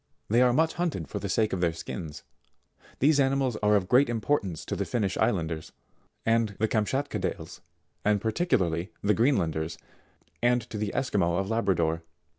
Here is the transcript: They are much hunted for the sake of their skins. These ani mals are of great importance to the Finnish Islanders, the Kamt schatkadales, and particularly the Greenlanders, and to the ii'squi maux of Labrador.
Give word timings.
They 0.31 0.41
are 0.41 0.51
much 0.51 0.73
hunted 0.81 1.07
for 1.07 1.19
the 1.19 1.29
sake 1.29 1.53
of 1.53 1.61
their 1.61 1.73
skins. 1.73 2.23
These 2.97 3.19
ani 3.19 3.35
mals 3.35 3.55
are 3.61 3.75
of 3.75 3.87
great 3.87 4.09
importance 4.09 4.65
to 4.65 4.75
the 4.75 4.83
Finnish 4.83 5.15
Islanders, 5.17 5.73
the 6.25 6.67
Kamt 6.67 6.87
schatkadales, 6.87 7.59
and 8.03 8.19
particularly 8.19 8.91
the 9.03 9.13
Greenlanders, 9.13 9.77
and 10.41 10.67
to 10.71 10.79
the 10.79 10.91
ii'squi 10.95 11.19
maux 11.19 11.35
of 11.39 11.51
Labrador. 11.51 12.01